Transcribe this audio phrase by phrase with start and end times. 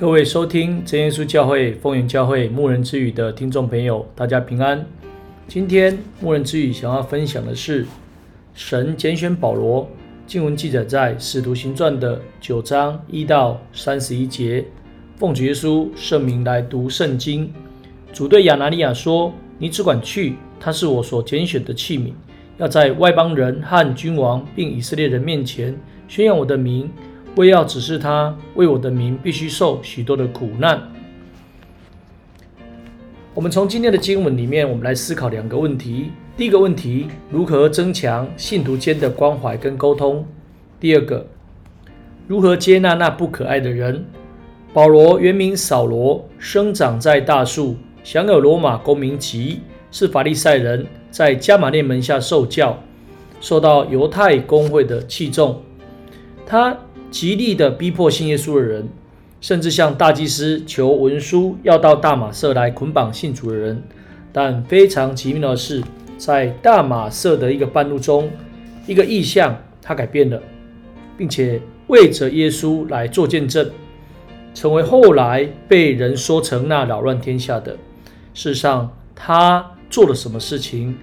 [0.00, 4.82] 各位收听真耶稣教会风云教会牧人之语的听众朋友，大家平安。
[5.46, 7.84] 今天牧人之语想要分享的是
[8.54, 9.86] 神拣选保罗，
[10.26, 14.64] 经文记载在使徒行传的九章一到三十一节。
[15.18, 17.52] 奉主耶稣圣名来读圣经。
[18.10, 19.30] 主对亚拿尼亚说
[19.60, 22.12] ：“你只管去，他是我所拣选的器皿，
[22.56, 25.78] 要在外邦人和君王并以色列人面前
[26.08, 26.88] 宣扬我的名。”
[27.36, 30.80] 为要指示他为我的名必须受许多的苦难。
[33.32, 36.10] 我们从今天的经文里面，我们来思考两个问题。
[36.36, 40.26] 第一个问题，如何增强信徒间的关怀跟沟通？
[40.80, 41.26] 第二个，
[42.26, 44.04] 如何接纳那不可爱的人？
[44.72, 49.60] 保罗原名扫罗，生长在大树，享有罗马公民籍，
[49.90, 52.82] 是法利赛人，在加玛列门下受教，
[53.40, 55.62] 受到犹太公会的器重。
[56.46, 56.76] 他
[57.10, 58.88] 极力的逼迫信耶稣的人，
[59.40, 63.82] 甚至向大祭司求文书，要到大马色来捆绑信主的人。
[64.32, 65.82] 但非常奇妙的是，
[66.16, 68.30] 在大马色的一个半路中，
[68.86, 70.40] 一个意象他改变了，
[71.18, 73.68] 并且为着耶稣来做见证，
[74.54, 77.72] 成为后来被人说成那扰乱天下的。
[78.32, 80.96] 事实上，他做了什么事情？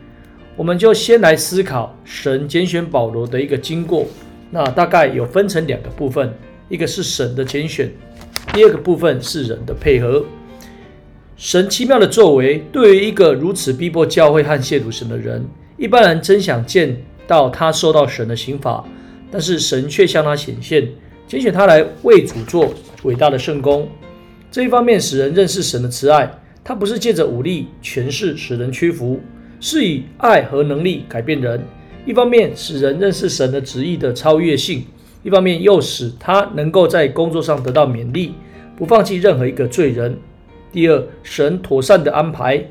[0.56, 4.06] 我们就先来思考神拣选保罗的一个经过。
[4.50, 6.34] 那大概有分成两个部分，
[6.70, 7.92] 一个是神的拣选，
[8.54, 10.24] 第二个部分是人的配合。
[11.36, 15.46] 神奇妙的作为，对于一个如此逼迫教会和亵渎神的人，
[15.78, 18.84] 一般人真想见到他受到神的刑罚，
[19.30, 20.88] 但是神却向他显现，
[21.28, 23.88] 拣选他来为主做伟大的圣工。
[24.50, 26.32] 这一方面使人认识神的慈爱，
[26.64, 29.20] 他不是借着武力、权势使人屈服，
[29.60, 31.62] 是以爱和能力改变人。
[32.08, 34.82] 一方面使人认识神的旨意的超越性，
[35.24, 38.32] 一方面又使他能够在工作上得到勉励，
[38.78, 40.18] 不放弃任何一个罪人。
[40.72, 42.64] 第二，神妥善的安排，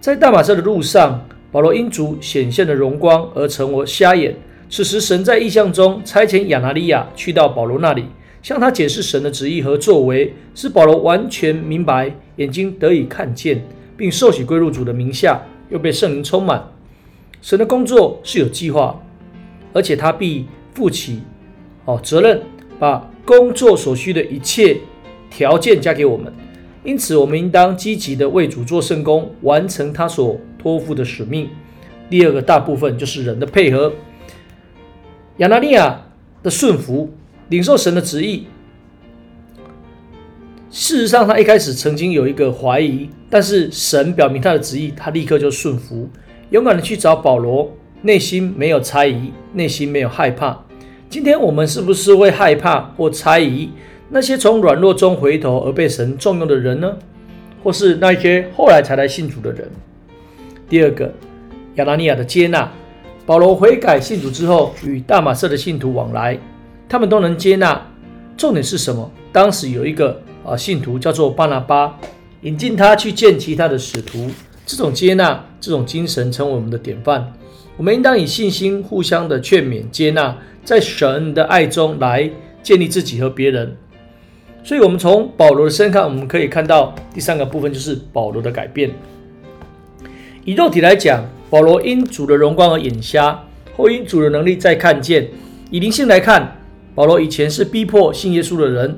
[0.00, 4.34] 在大马色的路上，保罗因主显现的荣光而成为瞎眼。
[4.68, 8.06] 此时，神在异象中差遣亚拿利亚去到保罗那里，
[8.42, 13.64] 向他解释神的旨意和作为，使保罗完全明白，眼睛得以看见，
[13.96, 16.60] 并受洗归入主的名下，又被圣灵充满。
[17.42, 19.00] 神的工作是有计划，
[19.72, 21.22] 而且他必负起
[21.84, 22.42] 哦责任，
[22.78, 24.76] 把工作所需的一切
[25.30, 26.32] 条件加给我们。
[26.84, 31.48] 因此，我们应当积极的为主做圣工，完成他所托付的使命。
[32.08, 33.92] 第二个大部分就是人的配合。
[35.38, 36.06] 亚拿尼亚
[36.42, 37.10] 的顺服，
[37.48, 38.46] 领受神的旨意。
[40.70, 46.08] 事实上，他一开始曾经有一个怀疑，但是神表明他的旨意，他立刻就顺服。
[46.50, 47.70] 勇敢的去找保罗，
[48.02, 50.64] 内心没有猜疑，内心没有害怕。
[51.08, 53.70] 今天我们是不是会害怕或猜疑
[54.08, 56.96] 那些从软弱中回头而被神重用的人呢？
[57.62, 59.70] 或是那些后来才来信主的人？
[60.68, 61.12] 第二个，
[61.76, 62.68] 亚拿尼亚的接纳，
[63.24, 66.36] 保罗悔改信主之后，与大马色的信徒往来，
[66.88, 67.80] 他们都能接纳。
[68.36, 69.08] 重点是什么？
[69.30, 71.96] 当时有一个啊信徒叫做巴拿巴，
[72.40, 74.28] 引进他去见其他的使徒。
[74.70, 77.32] 这种接纳，这种精神成为我们的典范。
[77.76, 82.30] 我们应当以信心互相的劝勉、接纳，在神的爱中来
[82.62, 83.76] 建立自己和别人。
[84.62, 88.92] 所以，我们从保罗的身上，我们可以看到第三个部分就是保罗的改变。
[90.44, 93.42] 以肉体来讲，保罗因主的荣光而眼瞎，
[93.76, 95.28] 后因主的能力再看见。
[95.70, 96.58] 以灵性来看，
[96.94, 98.96] 保罗以前是逼迫信耶稣的人，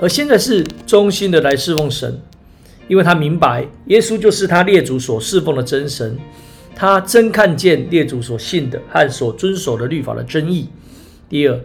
[0.00, 2.20] 而现在是忠心的来侍奉神。
[2.88, 6.18] 因为他明白耶稣就是他列祖所侍奉的真神，
[6.74, 10.68] 他真看见列祖所信的和所遵守的律法的真义。
[11.28, 11.60] 第二，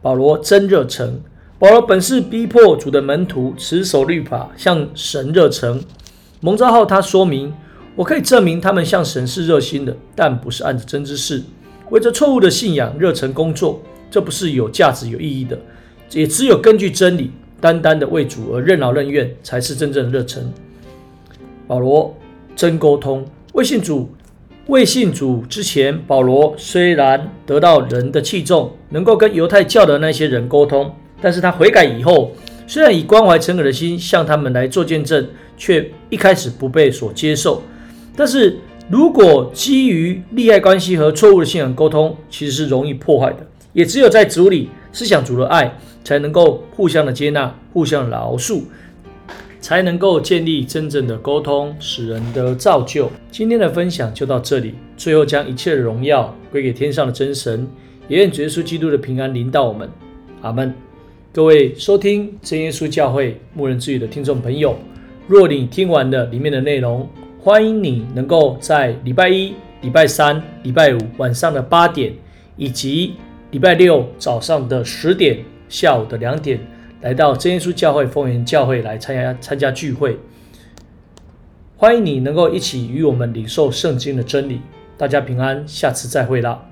[0.00, 1.20] 保罗真热诚。
[1.58, 5.82] 保罗本是逼迫主的门徒，持守律法，向神热诚。
[6.40, 7.52] 蒙召后，他说明：
[7.94, 11.42] 我可以证明他们向神是热心的，但不是按着真知识，
[11.88, 15.58] 为着错误的信仰热诚工作，这不是有价值有意义的，
[16.12, 17.30] 也只有根据真理。
[17.66, 20.52] 单单的为主而任劳任怨，才是真正的热忱。
[21.66, 22.16] 保罗
[22.54, 24.08] 真沟通，未信主，
[24.68, 32.30] 未信主之前，保罗虽然得到人的器重，能够跟犹太教的那些人沟通，但是他悔改以后，
[32.68, 35.26] 虽然以关怀诚恳的心向他们来做见证，
[35.56, 37.60] 却一开始不被所接受。
[38.14, 38.58] 但是
[38.88, 43.44] 如果基于利害关系和错误的信仰沟通，其实是容易破坏的。
[43.76, 45.70] 也只有在主里思想主的爱，
[46.02, 48.62] 才能够互相的接纳，互相的饶恕，
[49.60, 53.12] 才能够建立真正的沟通，使人的造就。
[53.30, 57.68] 今天的分享就到这里，最后将一切的荣耀归给天上的真神，
[58.08, 59.86] 也愿主耶稣基督的平安临到我们。
[60.40, 60.72] 阿门。
[61.30, 64.74] 各位收听真耶稣教会牧人之语的听众朋友，
[65.26, 67.06] 若你听完了里面的内容，
[67.38, 69.52] 欢迎你能够在礼拜一、
[69.82, 72.14] 礼拜三、礼拜五晚上的八点，
[72.56, 73.16] 以及
[73.56, 76.60] 礼拜六早上的十点、下午的两点，
[77.00, 80.18] 来到真耶稣教会丰原教会来参加参加聚会。
[81.74, 84.60] 欢迎你能够一起与我们领受圣经的真理。
[84.98, 86.62] 大家平安，下次再会啦。